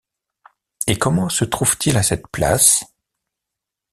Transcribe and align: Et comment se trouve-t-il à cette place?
Et 0.87 0.97
comment 0.97 1.29
se 1.29 1.45
trouve-t-il 1.45 1.95
à 1.95 2.01
cette 2.01 2.27
place? 2.29 2.83